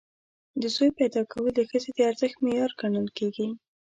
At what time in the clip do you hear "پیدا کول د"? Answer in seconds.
0.99-1.59